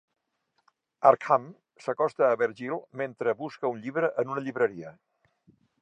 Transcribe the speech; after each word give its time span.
Arkham 1.09 1.45
s'acosta 1.85 2.25
a 2.29 2.39
Vergil 2.43 2.75
mentre 3.03 3.37
busca 3.45 3.73
un 3.75 3.81
llibre 3.85 4.11
en 4.25 4.33
una 4.35 4.45
llibreria. 4.49 4.97